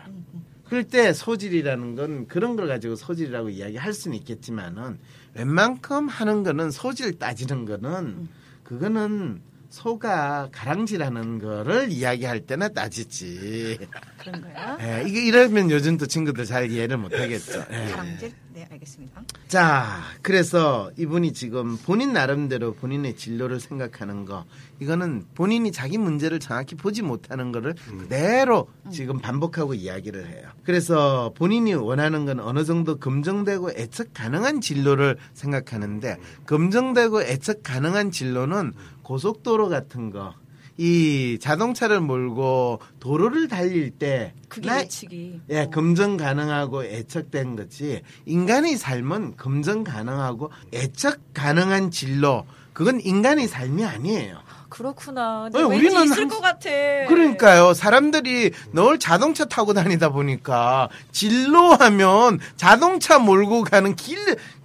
[0.64, 4.98] 그럴 때 소질이라는 건 그런 걸 가지고 소질이라고 이야기할 수는 있겠지만은
[5.34, 8.28] 웬만큼 하는 거는 소질 따지는 거는
[8.64, 9.42] 그거는
[9.72, 13.78] 소가 가랑질하는 거를 이야기할 때나 따지지.
[14.18, 14.76] 그런 거야?
[14.82, 17.64] 예, 이게 이러면 요즘 또 친구들 잘 이해를 못 하겠죠.
[17.70, 17.90] 예.
[17.90, 18.32] 가랑질?
[18.52, 19.22] 네, 알겠습니다.
[19.48, 24.44] 자, 그래서 이분이 지금 본인 나름대로 본인의 진로를 생각하는 거,
[24.78, 30.50] 이거는 본인이 자기 문제를 정확히 보지 못하는 거를 그대로 지금 반복하고 이야기를 해요.
[30.64, 38.74] 그래서 본인이 원하는 건 어느 정도 검증되고 애측 가능한 진로를 생각하는데, 검증되고 애측 가능한 진로는
[39.02, 40.34] 고속도로 같은 거,
[40.78, 45.40] 이 자동차를 몰고 도로를 달릴 때, 그게 나- 예측이.
[45.50, 48.02] 예, 검증 가능하고 애측된 거지.
[48.26, 52.44] 인간의 삶은 검증 가능하고 애측 가능한 진로.
[52.72, 54.38] 그건 인간의 삶이 아니에요.
[54.70, 55.50] 그렇구나.
[55.54, 56.70] 어, 왠지 우리는 있을 한- 것 같아.
[57.06, 57.74] 그러니까요.
[57.74, 64.16] 사람들이 늘 자동차 타고 다니다 보니까 진로 하면 자동차 몰고 가는 길,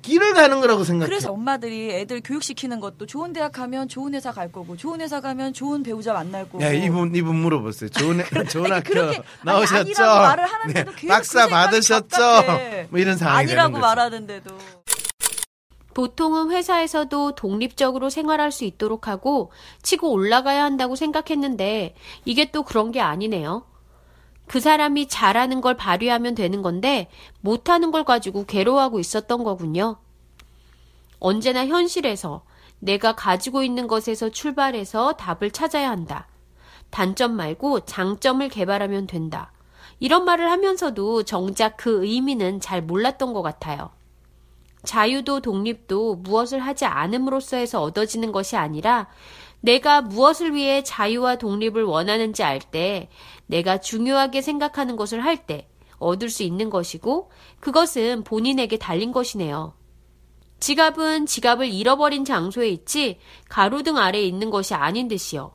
[0.07, 1.07] 길을 가는 거라고 생각해요.
[1.09, 5.53] 그래서 엄마들이 애들 교육시키는 것도 좋은 대학 가면 좋은 회사 갈 거고 좋은 회사 가면
[5.53, 6.63] 좋은 배우자 만날 거고.
[6.63, 7.89] 야, 이분, 이분 물어보세요.
[7.89, 10.03] 좋은, 애- 좋은 학교 그렇게 나오셨죠?
[10.03, 12.07] 아니, 말을 하는데도 박사 그 생각이 받으셨죠?
[12.09, 12.87] 답답해.
[12.89, 13.81] 뭐 이런 상황이 아니라고 되는 거죠.
[13.87, 14.57] 말하는데도.
[15.93, 23.01] 보통은 회사에서도 독립적으로 생활할 수 있도록 하고 치고 올라가야 한다고 생각했는데 이게 또 그런 게
[23.01, 23.65] 아니네요.
[24.47, 27.09] 그 사람이 잘하는 걸 발휘하면 되는 건데
[27.41, 29.97] 못하는 걸 가지고 괴로워하고 있었던 거군요.
[31.19, 32.43] 언제나 현실에서
[32.79, 36.27] 내가 가지고 있는 것에서 출발해서 답을 찾아야 한다.
[36.89, 39.51] 단점 말고 장점을 개발하면 된다.
[39.99, 43.89] 이런 말을 하면서도 정작 그 의미는 잘 몰랐던 것 같아요.
[44.83, 49.07] 자유도 독립도 무엇을 하지 않음으로써 해서 얻어지는 것이 아니라
[49.61, 53.09] 내가 무엇을 위해 자유와 독립을 원하는지 알 때,
[53.47, 55.67] 내가 중요하게 생각하는 것을 할 때
[55.99, 59.73] 얻을 수 있는 것이고, 그것은 본인에게 달린 것이네요.
[60.59, 65.53] 지갑은 지갑을 잃어버린 장소에 있지, 가로등 아래에 있는 것이 아닌 듯이요.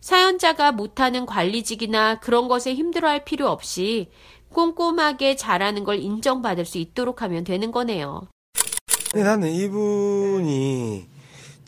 [0.00, 4.10] 사연자가 못하는 관리직이나 그런 것에 힘들어할 필요 없이
[4.52, 8.28] 꼼꼼하게 잘하는 걸 인정받을 수 있도록 하면 되는 거네요.
[9.10, 11.06] 근데 나는 이분이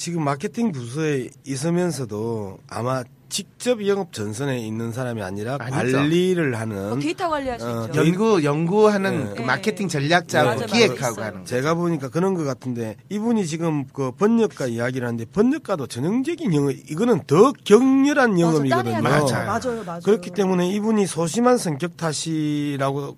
[0.01, 5.99] 지금 마케팅 부서에 있으면서도 아마 직접 영업 전선에 있는 사람이 아니라 아니죠.
[5.99, 8.07] 관리를 하는 뭐 데이터 관리할 수 어, 있죠.
[8.07, 9.31] 연구 연구하는 네.
[9.35, 9.45] 그 네.
[9.45, 10.75] 마케팅 전략자고 맞아, 맞아.
[10.75, 11.21] 기획하고.
[11.23, 11.45] 하는 거.
[11.45, 17.25] 제가 보니까 그런 것 같은데 이분이 지금 그 번역가 이야기를 하는데 번역가도 전형적인 영업 이거는
[17.27, 19.03] 더 격렬한 영업이거든요.
[19.03, 19.27] 맞아요.
[19.27, 20.01] 맞아요, 맞아요.
[20.03, 23.17] 그렇기 때문에 이분이 소심한 성격 탓이라고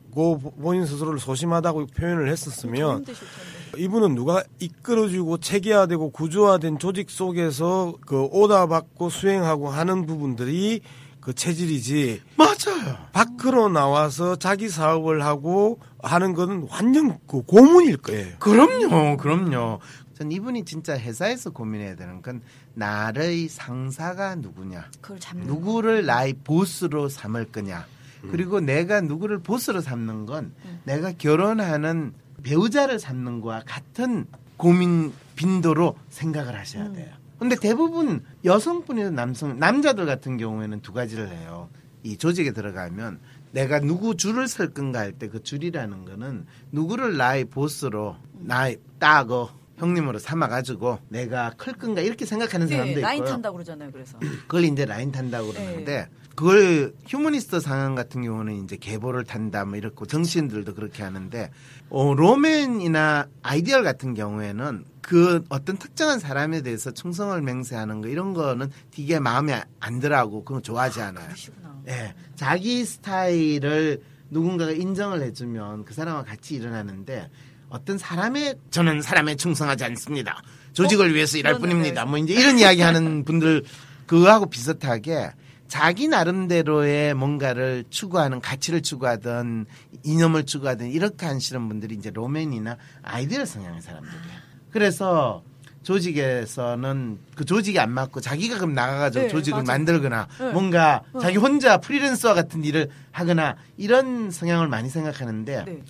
[0.60, 3.61] 본인 스스로를 소심하다고 표현을 했었으면 힘드실 텐데.
[3.76, 10.80] 이분은 누가 이끌어주고 체계화되고 구조화된 조직 속에서 그 오다 받고 수행하고 하는 부분들이
[11.20, 12.20] 그 체질이지.
[12.36, 12.96] 맞아요.
[13.12, 18.36] 밖으로 나와서 자기 사업을 하고 하는 거는 완전 그 고문일 거예요.
[18.40, 19.78] 그럼요, 그럼요.
[20.14, 22.42] 전 이분이 진짜 회사에서 고민해야 되는 건
[22.74, 27.86] 나의 상사가 누구냐, 그걸 잡는 누구를 나의 보스로 삼을 거냐,
[28.30, 30.52] 그리고 내가 누구를 보스로 삼는 건
[30.84, 34.26] 내가 결혼하는 배우자를 삼는 거와 같은
[34.56, 37.12] 고민 빈도로 생각을 하셔야 돼요.
[37.38, 41.68] 근데 대부분 여성분이나 남성, 남자들 같은 경우에는 두 가지를 해요.
[42.04, 43.18] 이 조직에 들어가면
[43.52, 49.50] 내가 누구 줄을 설 건가 할 때 그 줄이라는 거는 누구를 나의 보스로 나의 大哥
[49.78, 53.04] 형님으로 삼아가지고 내가 클 건가 이렇게 생각하는 사람도 네, 있고요.
[53.06, 53.90] 라인 탄다고 그러잖아요.
[53.92, 55.64] 그래서 그걸 이제 라인 탄다고 네.
[55.64, 61.50] 그러는데 그걸 휴머니스트 성향 같은 경우는 이제 계보를 탄다 뭐 이렇고 정치인들도 그렇게 하는데
[61.90, 68.70] 어, 로맨이나 ideal 같은 경우에는 그 어떤 특정한 사람에 대해서 충성을 맹세하는 거 이런 거는
[68.90, 71.26] 되게 마음에 안 들어하고 그런 거 좋아하지 않아요.
[71.26, 71.82] 그러시구나.
[71.88, 77.28] 예, 자기 스타일을 누군가가 인정을 해주면 그 사람과 같이 일어나는데
[77.72, 80.42] 어떤 사람의 저는 사람에 충성하지 않습니다.
[80.74, 81.72] 조직을 위해서 일할 그러네.
[81.74, 82.04] 뿐입니다.
[82.04, 83.64] 뭐 이제 이런 이야기 하는 분들
[84.06, 85.30] 그거하고 비슷하게
[85.68, 89.64] 자기 나름대로의 뭔가를 추구하는 가치를 추구하든
[90.04, 94.22] 이념을 추구하든 이렇게 하시는 분들이 이제 로맨이나 ideal 성향의 사람들이에요.
[94.70, 95.42] 그래서
[95.82, 99.66] 조직에서는 그 조직이 안 맞고 자기가 그럼 나가가지고 네, 조직을 맞아요.
[99.66, 100.52] 만들거나 네.
[100.52, 105.82] 뭔가 자기 혼자 프리랜서와 같은 일을 하거나 이런 성향을 많이 생각하는데 네.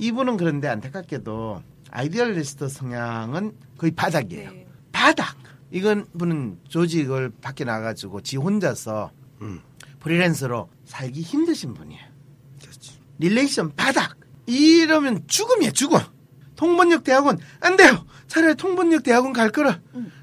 [0.00, 4.50] 이분은 그런데 안타깝게도 idealist 성향은 거의 바닥이에요.
[4.50, 4.66] 네.
[4.92, 5.36] 바닥.
[5.70, 9.10] 이런 분은 조직을 밖에 나가지고 지 혼자서
[9.42, 9.60] 음.
[10.00, 12.02] 프리랜서로 살기 힘드신 분이에요.
[12.62, 12.98] 그렇지.
[13.18, 14.16] relation 바닥.
[14.46, 15.98] 이러면 죽음이에요, 죽음.
[16.56, 18.04] 통번역 대학원 안 돼요.
[18.26, 19.80] 차라리 통번역 대학원 갈 거라.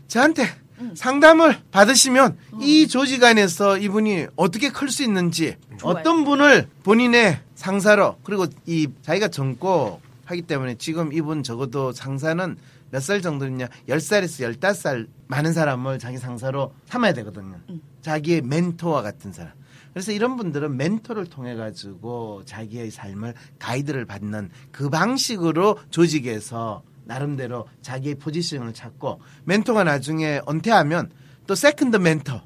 [0.08, 0.48] 저한테
[0.96, 5.98] 상담을 받으시면 이 조직 안에서 이분이 어떻게 클 수 있는지 좋아요.
[5.98, 12.56] 어떤 분을 본인의 상사로 그리고 이 자기가 젊고 하기 때문에 지금 이분 적어도 상사는
[12.92, 17.60] 몇 살 정도냐 10살에서 15살 많은 사람을 자기 상사로 삼아야 되거든요.
[18.02, 19.52] 자기의 멘토와 같은 사람.
[19.92, 28.16] 그래서 이런 분들은 멘토를 통해 가지고 자기의 삶을 가이드를 받는 그 방식으로 조직에서 나름대로 자기의
[28.16, 31.10] 포지션을 찾고 멘토가 나중에 은퇴하면
[31.48, 32.40] 또 세컨드 멘토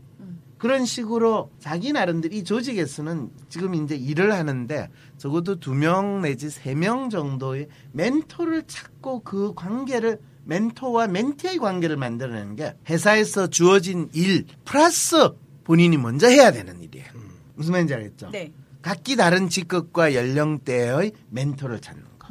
[0.61, 6.75] 그런 식으로 자기 나름대로 이 조직에서는 지금 이제 일을 하는데 적어도 두 명 내지 세
[6.75, 15.31] 명 정도의 멘토를 찾고 그 관계를 멘토와 멘티의 관계를 만들어내는 게 회사에서 주어진 일 플러스
[15.63, 17.07] 본인이 먼저 해야 되는 일이에요.
[17.55, 18.29] 무슨 말인지 알겠죠?
[18.29, 18.51] 네.
[18.83, 22.27] 각기 다른 직급과 연령대의 멘토를 찾는 거.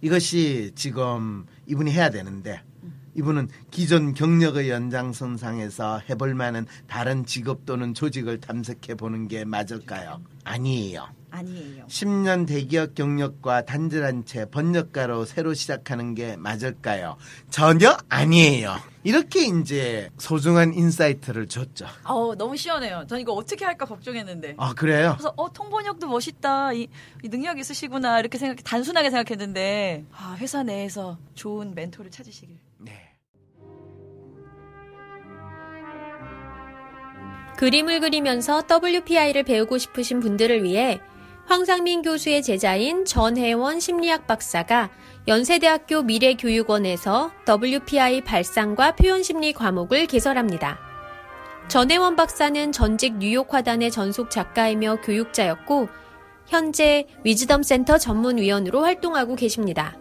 [0.00, 2.62] 이것이 지금 이분이 해야 되는데
[3.18, 10.20] 이분은 기존 경력의 연장선상에서 해볼 만한 다른 직업 또는 조직을 탐색해 보는 게 맞을까요?
[10.44, 11.08] 아니에요.
[11.30, 11.84] 아니에요.
[11.86, 17.16] 10년 대기업 경력과 단절한 채 번역가로 새로 시작하는 게 맞을까요?
[17.50, 18.76] 전혀 아니에요.
[19.02, 21.86] 이렇게 이제 소중한 insight를 줬죠.
[22.04, 23.04] 아우 너무 시원해요.
[23.08, 24.54] 전 이거 어떻게 할까 걱정했는데.
[24.58, 25.16] 아, 그래요?
[25.18, 26.72] 그래서 어 통번역도 멋있다.
[26.72, 26.86] 이,
[27.22, 32.56] 이 능력 있으시구나 이렇게 생각 단순하게 생각했는데 아 회사 내에서 좋은 멘토를 찾으시길.
[32.78, 33.07] 네.
[37.58, 41.00] 그림을 그리면서 WPI를 배우고 싶으신 분들을 위해
[41.46, 44.90] 황상민 교수의 제자인 전혜원 심리학 박사가
[45.26, 50.78] 연세대학교 미래교육원에서 WPI 발상과 표현심리 과목을 개설합니다.
[51.66, 55.88] 전혜원 박사는 전직 뉴욕 화단의 전속 작가이며 교육자였고
[56.46, 59.98] 현재 위즈덤 센터 전문위원으로 활동하고 계십니다.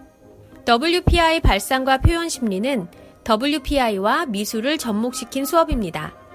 [0.67, 2.87] WPI 발상과 표현심리는
[3.27, 6.26] WPI와 미술을 접목시킨 수업입니다.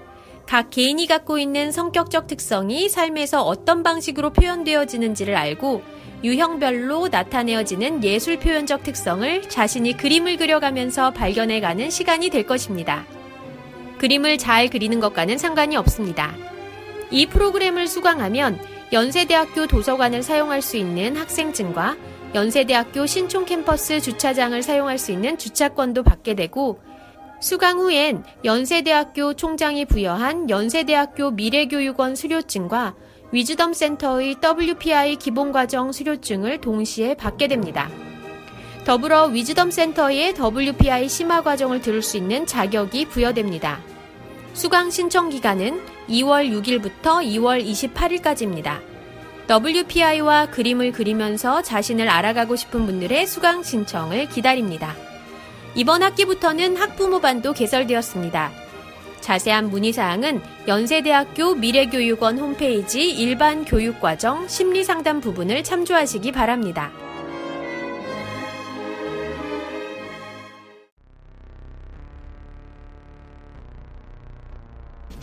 [0.53, 5.81] 각 개인이 갖고 있는 성격적 특성이 삶에서 어떤 방식으로 표현되어지는지를 알고
[6.23, 13.03] 유형별로 나타내어지는 예술 표현적 특성을 자신이 그림을 그려가면서 발견해가는 시간이 될 것입니다.
[13.97, 16.35] 그림을 잘 그리는 것과는 상관이 없습니다.
[17.09, 18.59] 이 프로그램을 수강하면
[18.91, 21.97] 연세대학교 도서관을 사용할 수 있는 학생증과
[22.35, 26.79] 연세대학교 신촌 캠퍼스 주차장을 사용할 수 있는 주차권도 받게 되고
[27.43, 32.95] 수강 후엔 연세대학교 총장이 부여한 연세대학교 미래교육원 수료증과
[33.33, 37.89] 위즈덤 센터의 WPI 기본과정 수료증을 동시에 받게 됩니다.
[38.85, 43.81] 더불어 위즈덤 센터의 WPI 심화 과정을 들을 수 있는 자격이 부여됩니다.
[44.53, 48.79] 수강 신청 기간은 2월 6일부터 2월 28일까지입니다.
[49.49, 54.95] WPI와 그림을 그리면서 자신을 알아가고 싶은 분들의 수강 신청을 기다립니다.
[55.75, 58.51] 이번 학기부터는 학부모반도 개설되었습니다.
[59.21, 66.91] 자세한 문의사항은 연세대학교 미래교육원 홈페이지 일반 교육과정 심리상담 부분을 참조하시기 바랍니다.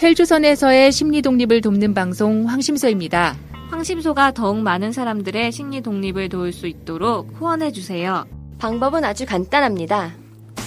[0.03, 3.37] 헬조선에서의 심리 독립을 돕는 방송 황심소입니다.
[3.71, 8.25] 황심소가 더욱 많은 사람들의 심리 독립을 도울 수 있도록 후원해 주세요.
[8.59, 10.20] 방법은 아주 간단합니다.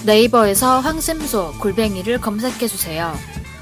[0.04, 3.16] 네이버에서 황심소 골뱅이를 검색해 주세요.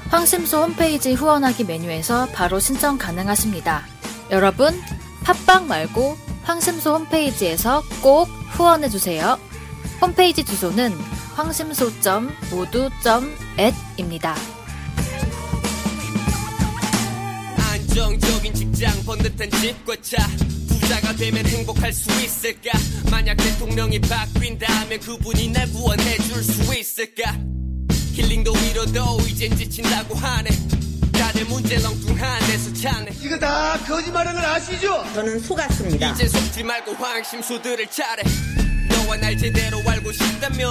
[0.09, 3.85] 황심소 홈페이지 후원하기 메뉴에서 바로 신청 가능하십니다.
[4.29, 4.77] 여러분,
[5.23, 9.39] 팟빵 말고 황심소 홈페이지에서 꼭 후원해 주세요.
[10.01, 10.91] 홈페이지 주소는
[11.35, 14.35] 황심소.모두.at입니다.
[17.71, 20.17] 안정적인 직장 번듯한 집과 차
[20.83, 22.71] 부자가 되면 행복할 수 있을까?
[23.09, 27.37] 만약 대통령이 바뀐다면 그분이 날 구원해 줄 수 있을까?
[28.13, 30.49] 힐링도 위로도 이젠 지친다고 하네.
[31.13, 33.11] 다들 문제 렁뚱한 데서 찾네.
[33.21, 35.03] 이거 다 거짓말인 걸 아시죠?
[35.13, 36.11] 저는 속았습니다.
[36.11, 38.23] 이제 속지 말고 황심소들을 차례
[38.89, 40.67] 너와 날 제대로 알고 싶다면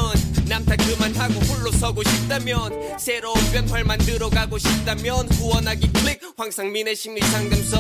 [0.46, 6.20] 남탓 그만하고 홀로 서고 싶다면 새로운 변화를 만들어 가고 싶다면 후원하기 클릭.
[6.36, 7.76] 황상민의 심리상담소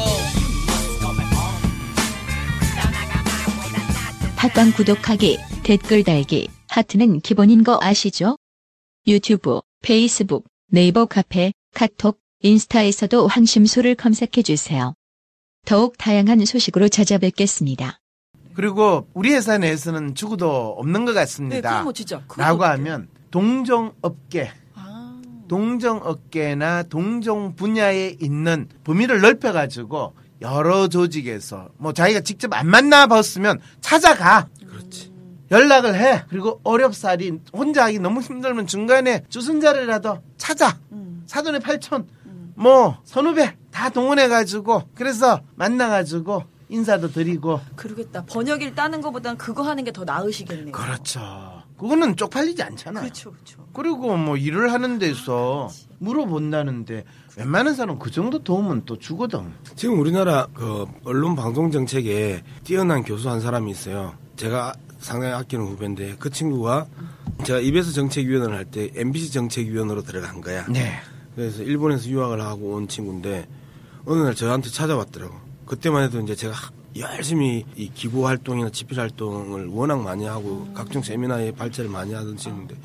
[4.42, 8.36] 팟빵 구독하기, 댓글 달기, 하트는 기본인 거 아시죠?
[9.06, 14.94] 유튜브, 페이스북, 네이버 카페, 카톡, 인스타에서도 황심소를 검색해 주세요.
[15.64, 18.00] 더욱 다양한 소식으로 찾아뵙겠습니다.
[18.54, 21.70] 그리고 우리 회사 내에서는 추구도 없는 것 네, 같습니다.
[21.70, 22.20] 그럼 뭐 진짜.
[22.26, 22.64] 그건 라고?
[22.64, 25.22] 하면 동정업계, 아.
[25.46, 34.48] 동정업계나 동정 분야에 있는 범위를 넓혀가지고 여러 조직에서 뭐 자기가 직접 안 만나봤으면 찾아가.
[34.68, 35.12] 그렇지.
[35.50, 36.24] 연락을 해.
[36.28, 40.78] 그리고 어렵사리 혼자 하기 너무 힘들면 중간에 주순자리라도 찾아.
[40.92, 41.22] 음.
[41.26, 42.06] 사돈의 팔촌,
[42.54, 47.60] 뭐 선후배 다 동원해가지고 그래서 만나가지고 인사도 드리고.
[47.76, 48.24] 그러겠다.
[48.24, 50.72] 번역일 따는 것보단 그거 하는 게 더 나으시겠네요.
[50.72, 51.20] 그렇죠.
[51.78, 53.02] 그거는 쪽팔리지 않잖아요.
[53.02, 53.66] 그렇죠, 그렇죠.
[53.74, 57.04] 그리고 뭐 일을 하는 데서 물어본다는데
[57.36, 59.52] 웬만한 사람 그 정도 도움은 또 주거든.
[59.74, 64.14] 지금 우리나라 그 언론 방송 정책에 뛰어난 교수 한 사람이 있어요.
[64.36, 66.86] 제가 상당히 아끼는 후배인데 그 친구가
[67.44, 70.66] 제가 입에서 정책위원을 할 때 MBC 정책위원으로 들어간 거야.
[70.68, 70.92] 네.
[71.34, 73.48] 그래서 일본에서 유학을 하고 온 친구인데
[74.04, 75.34] 어느 날 저한테 찾아왔더라고.
[75.66, 76.54] 그때만 해도 이제 제가
[76.98, 82.76] 열심히 이 기부 활동이나 집필 활동을 워낙 많이 하고 각종 세미나에 발제를 많이 하던 친구인데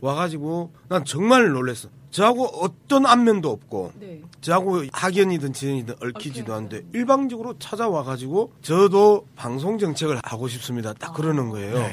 [0.00, 1.88] 와가지고 난 정말 놀랬어.
[2.10, 4.20] 저하고 어떤 안면도 없고 네.
[4.40, 10.92] 저하고 학연이든 지연이든 얽히지도 않는데 일방적으로 찾아와 가지고 저도 방송 정책을 하고 싶습니다.
[10.94, 11.84] 딱 그러는 거예요.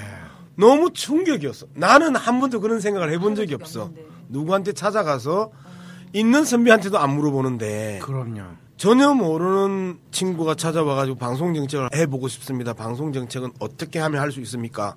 [0.55, 1.67] 너무 충격이었어.
[1.75, 3.91] 나는 한 번도 그런 생각을 해본 적이 없어.
[4.29, 5.51] 누구한테 찾아가서
[6.13, 8.41] 있는 선배한테도 안 물어보는데 그럼요.
[8.77, 12.73] 전혀 모르는 친구가 찾아와가지고 방송 정책을 해보고 싶습니다.
[12.73, 14.95] 방송 정책은 어떻게 하면 할 수 있습니까?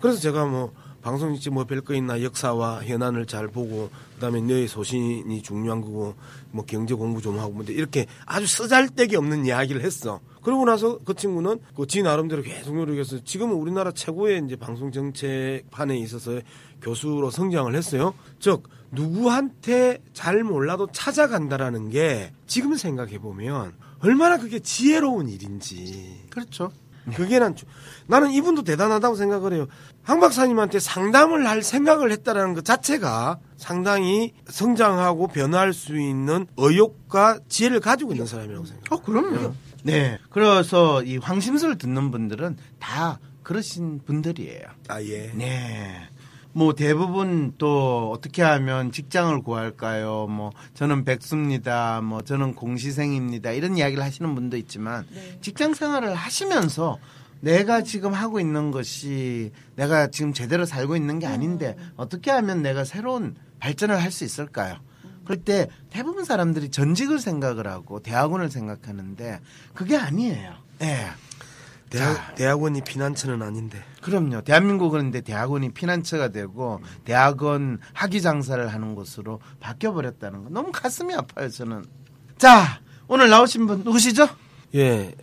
[0.00, 0.72] 그래서 제가 뭐
[1.08, 6.14] 방송 정책 뭐별거 있나 역사와 현안을 잘 보고 그다음에 너의 소신이 중요한 거고
[6.50, 10.20] 뭐 경제 공부 좀 하고 뭐 이렇게 아주 쓰잘데기 없는 이야기를 했어.
[10.42, 16.42] 그러고 나서 그 친구는 그지 나름대로 계속 노력해서 지금은 우리나라 최고의 이제 방송 정책판에 있어서
[16.82, 18.12] 교수로 성장을 했어요.
[18.38, 26.26] 즉 누구한테 잘 몰라도 찾아간다라는 게 지금 생각해 보면 얼마나 그게 지혜로운 일인지.
[26.28, 26.70] 그렇죠.
[27.12, 27.66] 그게 난 주-
[28.06, 29.66] 나는 이분도 대단하다고 생각을 해요.
[30.02, 37.80] 황 박사님한테 상담을 할 생각을 했다라는 것 자체가 상당히 성장하고 변화할 수 있는 의욕과 지혜를
[37.80, 38.86] 가지고 있는 사람이라고 생각해요.
[38.90, 39.54] 어, 그럼요.
[39.84, 40.18] 네.
[40.30, 44.62] 그래서 이 황심소를 듣는 분들은 다 그러신 분들이에요.
[44.88, 45.30] 아 예.
[45.34, 46.08] 네.
[46.58, 50.26] 뭐 대부분 또 어떻게 하면 직장을 구할까요?
[50.26, 52.00] 뭐 저는 백수입니다.
[52.00, 53.52] 뭐 저는 공시생입니다.
[53.52, 55.06] 이런 이야기를 하시는 분도 있지만
[55.40, 56.98] 직장 생활을 하시면서
[57.40, 62.82] 내가 지금 하고 있는 것이 내가 지금 제대로 살고 있는 게 아닌데 어떻게 하면 내가
[62.82, 64.78] 새로운 발전을 할 수 있을까요?
[65.24, 69.38] 그럴 때 대부분 사람들이 전직을 생각을 하고 대학원을 생각하는데
[69.74, 70.54] 그게 아니에요.
[70.82, 71.06] 예.
[71.90, 73.82] 대학, 대학원이 피난처는 아닌데.
[74.02, 74.42] 그럼요.
[74.42, 81.14] 대한민국은 근데 대학원이 피난처가 되고 대학원 학위 장사를 하는 곳으로 바뀌어 버렸다는 거 너무 가슴이
[81.14, 81.48] 아파요.
[81.48, 81.84] 저는.
[82.36, 84.28] 자 오늘 나오신 분 누구시죠?
[84.74, 85.14] 예,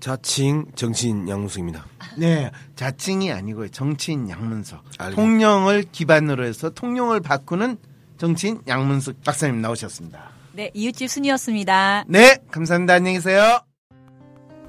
[0.00, 1.84] 자칭 정치인 양무석입니다.
[2.16, 3.68] 네, 자칭이 아니고요.
[3.68, 4.82] 정치인 양문석.
[4.98, 7.76] 알겠- 통령을 기반으로 해서 통령을 바꾸는
[8.18, 10.30] 정치인 양문석 박사님 나오셨습니다.
[10.52, 12.04] 네, 이웃집 순이었습니다.
[12.08, 12.94] 네, 감사합니다.
[12.94, 13.60] 안녕히 계세요.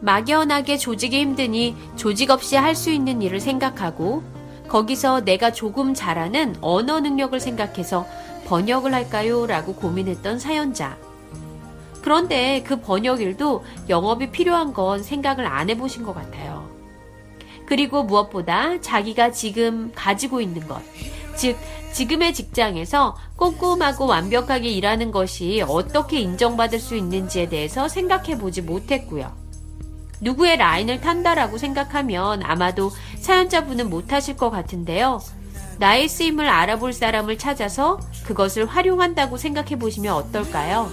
[0.01, 4.23] 막연하게 조직이 힘드니 조직 없이 할 수 있는 일을 생각하고
[4.67, 8.05] 거기서 내가 조금 잘하는 언어 능력을 생각해서
[8.47, 9.45] 번역을 할까요?
[9.47, 10.97] 라고 고민했던 사연자.
[12.01, 16.69] 그런데 그 번역 일도 영업이 필요한 건 생각을 안 해보신 것 같아요.
[17.65, 20.81] 그리고 무엇보다 자기가 지금 가지고 있는 것,
[21.35, 21.57] 즉,
[21.93, 29.44] 지금의 직장에서 꼼꼼하고 완벽하게 일하는 것이 어떻게 인정받을 수 있는지에 대해서 생각해 보지 못했고요.
[30.25, 35.21] 누구의 라인을 탄다라고 생각하면 아마도 사연자분은 못하실 것 같은데요.
[35.77, 40.89] 나의 쓰임을 알아볼 사람을 찾아서 그것을 활용한다고 생각해 보시면 어떨까요?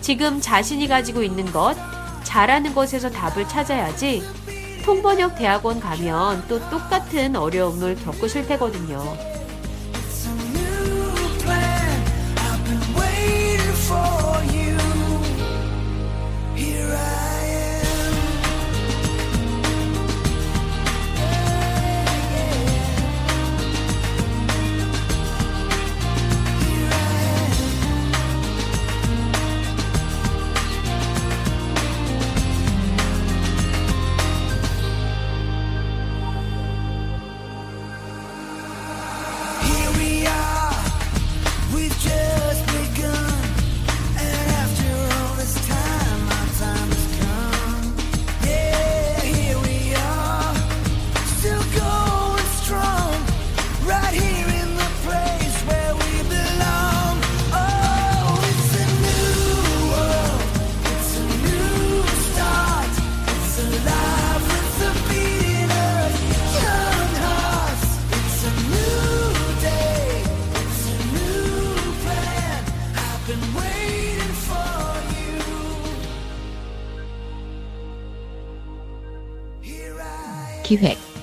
[0.00, 1.76] 지금 자신이 가지고 있는 것,
[2.24, 4.22] 잘하는 것에서 답을 찾아야지
[4.84, 9.36] 통번역 대학원 가면 또 똑같은 어려움을 겪으실 테거든요.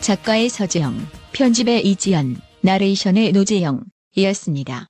[0.03, 0.97] 작가의 서재영,
[1.31, 3.85] 편집의 이지연, 나레이션의 노재영
[4.15, 4.89] 이었습니다.